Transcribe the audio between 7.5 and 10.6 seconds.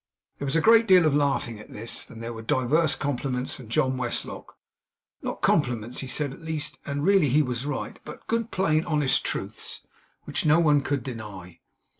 right), but good, plain, honest truths, which no